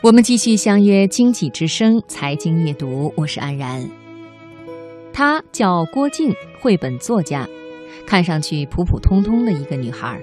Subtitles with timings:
[0.00, 3.84] 我们继续相约《经济之声》财经夜读，我是安然。
[5.12, 7.48] 她叫郭静，绘本作家，
[8.06, 10.22] 看上去普普通通的一个女孩。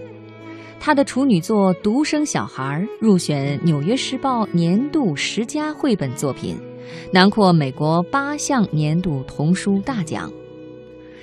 [0.79, 6.57] 她的处女作《独生小孩》入选《纽约时报》年度十佳绘本作品，
[7.12, 10.32] 囊括美国八项年度童书大奖。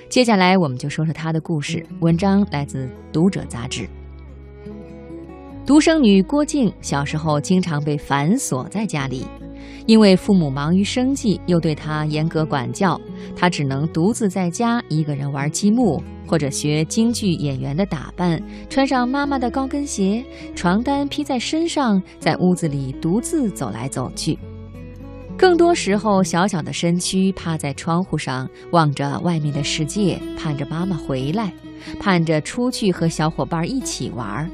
[0.09, 1.83] 接下来，我们就说说她的故事。
[2.01, 3.89] 文章来自《读者》杂志。
[5.65, 9.25] 独生女郭静小时候经常被反锁在家里，
[9.85, 12.99] 因为父母忙于生计，又对她严格管教，
[13.33, 20.21] 她只能独自在家一个人玩积木，或者学京剧演员的打扮，穿上妈妈的高跟鞋，
[20.53, 24.37] 床单披在身上，在屋子里独自走来走去。
[25.37, 31.53] 更多时候，小小的身躯趴在窗户上，望着外面的世界，盼着妈妈回来，
[32.01, 34.51] 盼着出去和小伙伴一起玩。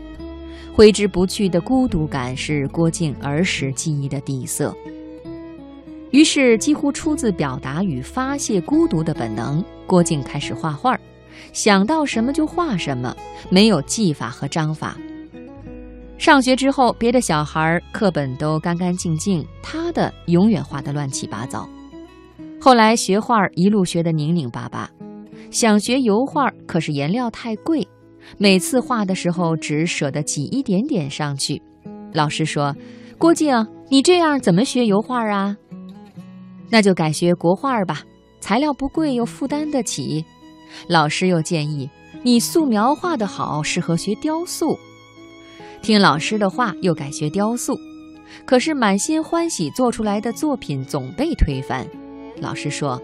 [0.80, 4.74] 挥之不去的孤独感是郭靖儿时记忆的底色。
[6.12, 10.98] 于是，几乎出自表达与发泄孤独的本能，郭靖开始画画，
[11.52, 13.14] 想到什么就画什么，
[13.50, 14.96] 没有技法和章法。
[16.18, 21.68] 上学之后，别的小孩课本都干干净净，他的永远画得乱七八糟。
[22.58, 24.90] 后来学画一路学得拧拧巴巴，
[25.52, 27.86] 想学油画，可是颜料太贵。
[28.38, 31.62] 每次画的时候只舍得挤一点点上去，
[32.14, 32.76] 老师说
[33.18, 35.56] ：“郭靖，你这样怎么学油画啊？
[36.70, 38.04] 那就改学国画吧，
[38.40, 40.24] 材料不贵又负担得起。”
[40.88, 41.90] 老师又建议
[42.22, 44.78] ：“你素描画得好，适合学雕塑。”
[45.82, 47.74] 听老师的话，又改学雕塑。
[48.46, 51.88] 可是满心欢喜做出来的作品总被推翻。
[52.40, 53.02] 老师说：“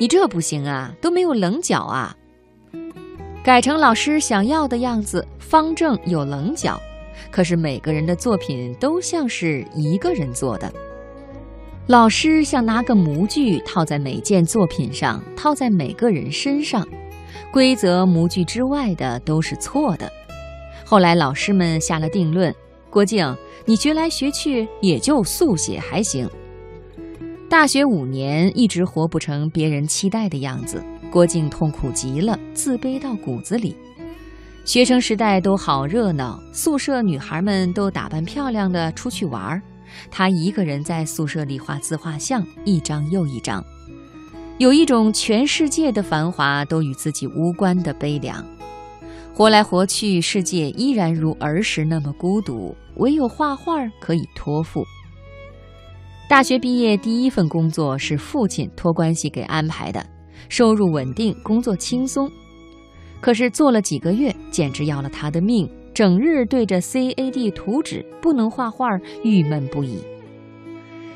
[0.00, 2.16] 你这不行啊，都没有棱角啊。”
[3.44, 6.80] 改成老师想要的样子，方正有棱角，
[7.30, 10.72] 可是每个人的作品都像是一个人做的。
[11.86, 16.88] 老师像拿个模具套在每件作品上，套在每个人身上，
[17.52, 20.10] 规则模具之外的都是错的。
[20.82, 22.52] 后来老师们下了定论：
[22.88, 26.26] 郭靖，你学来学去也就速写还行。
[27.50, 30.82] 大学五年一直活不成别人期待的样子。
[31.14, 33.76] 郭靖痛苦极了，自卑到骨子里。
[34.64, 39.62] 学生时代都好热闹，宿舍女孩们都打扮漂亮的出去玩儿，
[40.10, 43.64] 他一个人在宿舍里画自画像，一张又一张，
[44.58, 48.44] 有一种全世界的繁华都与自己无关的悲凉。
[49.32, 54.84] 活来活去，世界依然如儿时那么孤独，唯有画画可以托付。
[56.28, 60.04] 大学毕业第一份工作是父亲托关系给安排的。
[60.48, 62.30] 收入稳定，工作轻松，
[63.20, 65.68] 可是做了几个月，简直要了他的命。
[65.94, 68.88] 整日对着 CAD 图纸，不能画画，
[69.22, 69.98] 郁闷不已。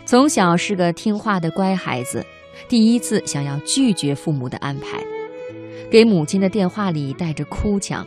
[0.06, 2.25] 从小是个听话的乖孩子，
[2.69, 5.03] 第一次想要拒绝父母的安排，
[5.91, 8.06] 给母亲的电话里带着哭腔，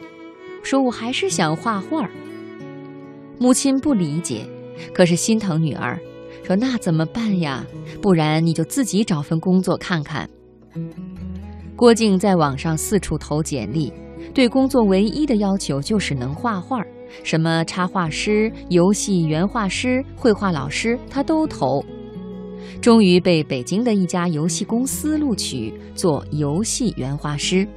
[0.63, 2.09] 说我还是想画画。
[3.37, 4.47] 母亲不理解，
[4.93, 5.99] 可是心疼女儿，
[6.45, 7.65] 说那怎么办呀？
[8.01, 10.29] 不然你就自己找份工作看看。
[11.81, 13.91] 郭靖在网上四处投简历，
[14.35, 16.79] 对工作唯一的要求就是能画画，
[17.23, 21.83] 什么插画师、游戏原画师、绘画老师，他都投。
[22.79, 27.67] 终于被北京的一家游戏公司录取，做游戏原画师。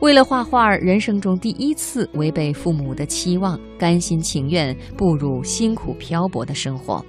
[0.00, 7.06] 为了画画，人生中第一次违背父母的期望，甘心情愿步入辛苦漂泊的生活。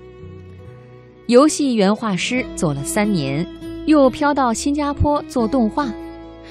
[1.26, 3.44] 游戏原画师做了三年。
[3.88, 5.88] 又飘到新加坡做动画，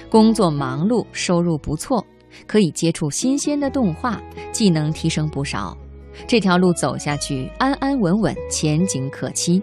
[0.09, 2.03] 工作忙碌，收入不错，
[2.47, 4.19] 可以接触新鲜的动画，
[4.53, 5.77] 技能提升不少。
[6.27, 9.63] 这条路走下去，安安稳稳，前景可期。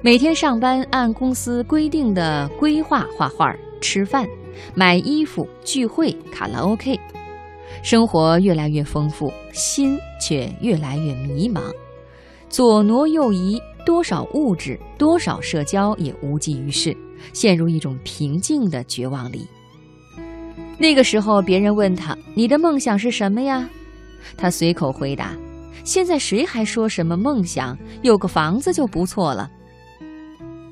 [0.00, 4.26] 每天上班按公司规定的规划画画、吃饭、
[4.74, 6.98] 买衣服、聚会、卡拉 OK，
[7.84, 11.60] 生活越来越丰富，心却越来越迷茫，
[12.48, 13.62] 左挪右移。
[13.84, 16.96] 多少物质，多少社交也无济于事，
[17.32, 19.46] 陷入一种平静的绝望里。
[20.78, 23.68] 那个时候，别人问他：“你的梦想是什么呀？”
[24.36, 25.36] 他随口回答
[25.84, 27.76] ：“现在谁还说什么梦想？
[28.02, 29.50] 有个房子就不错了。”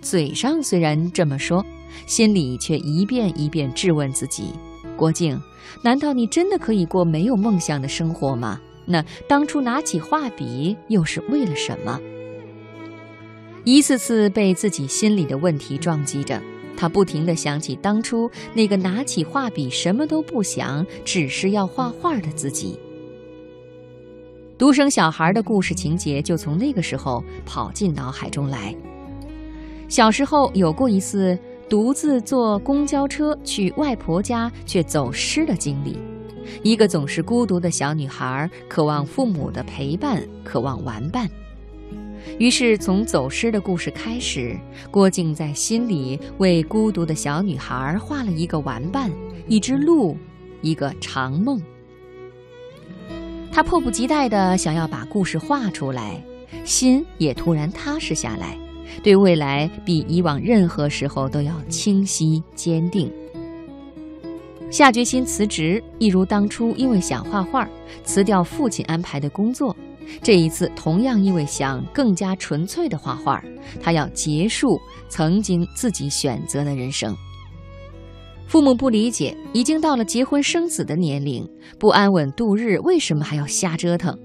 [0.00, 1.64] 嘴上虽然这么说，
[2.06, 4.52] 心里却一遍一遍质问自己
[4.96, 5.40] ：“郭靖，
[5.82, 8.60] 难道你真的可以过没有梦想的生活吗？
[8.86, 12.00] 那当初拿起画笔又是为了什么？”
[13.64, 16.40] 一次次被自己心里的问题撞击着，
[16.76, 22.78] 他不停地想起当初那个拿起画笔什么都不想，只是要画画的自己。
[24.56, 28.74] 独生小孩的故事情节就从那个时候跑进脑海中来。
[29.88, 35.98] 小时候有过一次独自坐公交车去外婆家却走失的经历，
[36.62, 41.28] 一个总是孤独的小女孩，渴望父母的陪伴，渴望玩伴。
[42.38, 44.58] 于是从走失的故事开始，
[44.90, 49.10] 郭靖在心里为孤独的小女孩画了一个玩伴，
[49.46, 50.16] 一只鹿，
[50.62, 51.60] 一个长梦。
[53.52, 56.22] 他迫不及待地想要把故事画出来，
[56.64, 58.56] 心也突然踏实下来，
[59.02, 63.12] 对未来比以往任何时候都要清晰坚定。
[64.70, 67.68] 下决心辞职，一如当初因为想画画
[68.04, 69.76] 辞掉父亲安排的工作，
[70.22, 73.42] 这一次同样因为想更加纯粹的画画，
[73.80, 77.16] 他要结束曾经自己选择的人生。
[78.46, 81.48] 父母不理解，已经到了结婚生子的年龄，
[81.78, 84.18] 不安稳度日，为什么还要瞎折腾？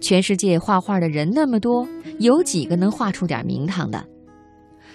[0.00, 1.86] 全世界画画的人那么多，
[2.18, 4.04] 有几个能画出点名堂的？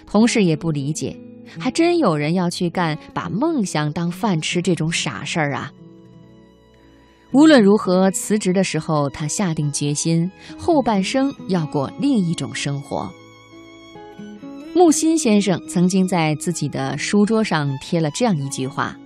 [0.06, 1.16] 同事也不理解，
[1.58, 5.72] 还真有人要去干把梦想当饭吃这种傻事儿啊！
[7.32, 13.10] 无论如何，辞职的时候，他下定决心，后半生要过另一种生活。
[14.74, 18.96] 木心先生曾经在自己的书桌上贴了这样一句话：“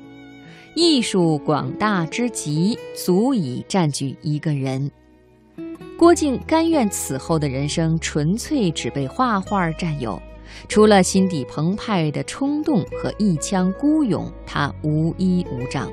[0.77, 4.91] 艺术广大之极，足以占据一个人。”
[5.97, 10.21] 郭靖甘愿此后的人生纯粹只被画画占有，
[10.69, 15.91] 除了心底澎湃的冲动和一腔孤勇，他无依无仗。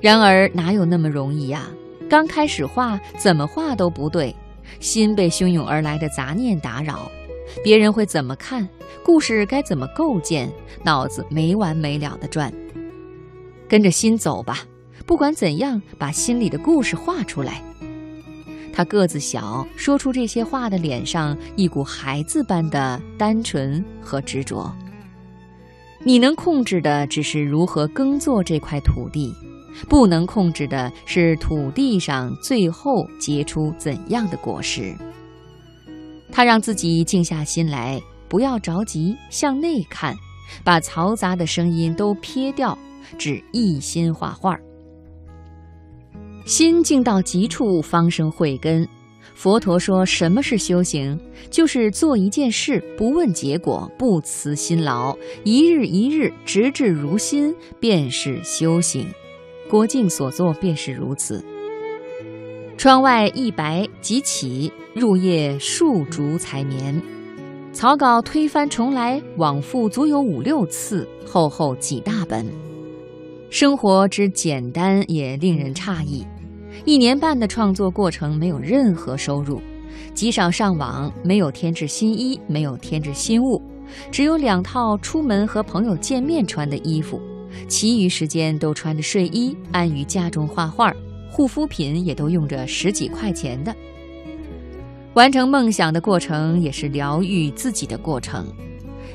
[0.00, 1.68] 然而哪有那么容易呀？
[2.08, 4.34] 刚开始画，怎么画都不对，
[4.80, 7.10] 心被汹涌而来的杂念打扰。
[7.62, 8.66] 别人会怎么看？
[9.04, 10.50] 故事该怎么构建？
[10.82, 12.52] 脑子没完没了的转。
[13.68, 14.60] 跟着心走吧，
[15.04, 17.62] 不管怎样，把心里的故事画出来。
[18.72, 24.72] 他个子小，说出这些话的脸上一股孩子般的单纯和执着。
[26.02, 29.34] 你能控制的只是如何耕作这块土地，
[29.88, 34.94] 不能控制的是土地上最后结出怎样的果实。
[36.32, 40.14] 他让自己静下心来，不要着急，向内看，
[40.62, 42.78] 把嘈杂的声音都撇掉，
[43.18, 44.58] 只一心画画。
[46.44, 48.88] 心静到极处，方生慧根。
[49.34, 51.18] 佛陀说什么是修行？
[51.50, 59.06] 就是做一件事，不问结果，不辞辛劳，一日一日，直至如新，便是修行。
[59.70, 61.44] 郭靖所作便是如此。
[62.76, 67.00] 窗外一白即起，入夜数烛才眠。
[67.72, 72.44] 草稿推翻重来，往复足有五六次，厚厚几大本。
[73.48, 76.26] 生活之简单也令人诧异。
[76.84, 79.60] 一年半的创作过程没有任何收入，
[80.14, 83.62] 极少上网，没有添置新衣，没有添置新物，
[84.10, 87.20] 只有两套出门和朋友见面穿的衣服，
[87.68, 90.94] 其余时间都穿着睡衣，安于家中画画。
[91.30, 93.74] 护肤品也都用着十几块钱的。
[95.14, 98.46] 完成梦想的过程也是疗愈自己的过程。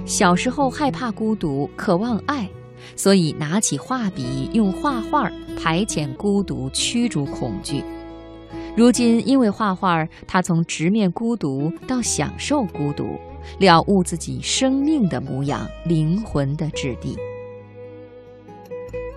[0.05, 2.49] 小时候害怕孤独，渴望爱，
[2.95, 7.83] 所以拿起画笔用画画排遣孤独，驱逐恐惧。
[8.77, 13.05] 如今因为画画，他从直面孤独到享受孤独，
[13.59, 17.17] 了悟自己生命的模样，灵魂的质地。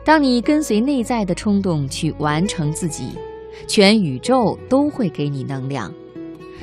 [0.08, 3.10] 当你跟随内在的冲动去完成自己，
[3.66, 5.92] 全宇宙都会给你能量。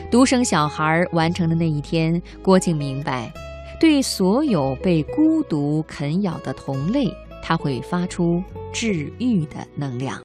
[0.09, 3.31] 独生小孩完成的那一天，郭靖明白，
[3.79, 7.07] 对所有被孤独啃咬的同类，
[7.43, 8.41] 他会发出
[8.73, 10.19] 治愈的能量。